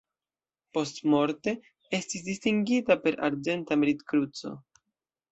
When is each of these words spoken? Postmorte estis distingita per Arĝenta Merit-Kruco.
Postmorte 0.75 1.51
estis 1.97 2.23
distingita 2.29 2.97
per 3.03 3.19
Arĝenta 3.27 3.77
Merit-Kruco. 3.83 4.55